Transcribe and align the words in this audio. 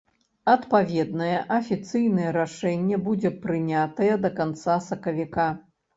Адпаведнае 0.53 1.35
афіцыйнае 1.57 2.29
рашэнне 2.39 2.99
будзе 3.09 3.33
прынятае 3.45 4.11
да 4.25 4.33
канца 4.41 4.79
сакавіка. 4.89 5.47